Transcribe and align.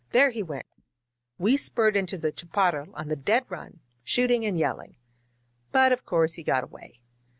There 0.13 0.31
he 0.31 0.41
went! 0.41 0.65
We 1.37 1.57
spurred 1.57 1.95
into 1.95 2.17
the 2.17 2.33
chaparral 2.35 2.87
on 2.95 3.07
the 3.09 3.15
dead 3.15 3.45
run, 3.49 3.81
shooting 4.03 4.43
and 4.47 4.57
yell 4.57 4.79
ing. 4.79 4.95
But 5.71 5.91
of 5.91 6.05
course 6.07 6.33
he 6.33 6.41
got 6.43 6.63
away. 6.63 7.01